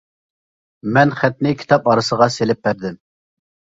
مەن 0.95 1.13
خەتنى 1.21 1.53
كىتاب 1.59 1.87
ئارىسىغا 1.93 2.31
سېلىپ 2.39 2.65
بەردىم. 2.69 2.97